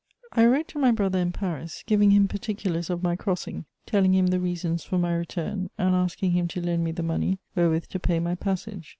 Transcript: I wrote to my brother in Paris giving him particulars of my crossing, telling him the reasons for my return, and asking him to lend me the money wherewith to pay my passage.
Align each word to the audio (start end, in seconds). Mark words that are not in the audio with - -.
I 0.31 0.47
wrote 0.47 0.67
to 0.69 0.79
my 0.79 0.89
brother 0.89 1.19
in 1.19 1.31
Paris 1.31 1.83
giving 1.85 2.09
him 2.09 2.27
particulars 2.27 2.89
of 2.89 3.03
my 3.03 3.15
crossing, 3.15 3.65
telling 3.85 4.15
him 4.15 4.25
the 4.25 4.39
reasons 4.39 4.83
for 4.83 4.97
my 4.97 5.13
return, 5.13 5.69
and 5.77 5.93
asking 5.93 6.31
him 6.31 6.47
to 6.47 6.59
lend 6.59 6.83
me 6.83 6.91
the 6.91 7.03
money 7.03 7.37
wherewith 7.55 7.85
to 7.89 7.99
pay 7.99 8.19
my 8.19 8.33
passage. 8.33 8.89